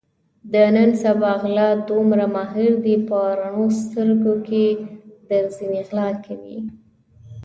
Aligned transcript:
د 0.51 0.53
نن 0.75 0.91
سبا 1.03 1.31
غله 1.41 1.67
دومره 1.89 2.25
ماهر 2.35 2.71
دي 2.85 2.95
په 3.09 3.19
رڼو 3.39 3.65
سترګو 3.81 4.33
کې 4.47 4.65
درځنې 5.29 5.81
غلا 5.87 6.09
کوي. 6.25 6.57